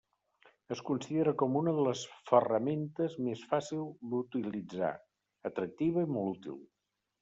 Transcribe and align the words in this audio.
Es 0.75 0.79
considera 0.87 1.33
com 1.41 1.57
una 1.59 1.73
de 1.81 1.83
les 1.89 2.07
ferramentes 2.31 3.19
més 3.29 3.47
fàcil 3.55 3.87
d’utilitzar, 4.15 4.93
atractiva 5.55 6.11
i 6.11 6.15
molt 6.21 6.39
útil. 6.45 6.63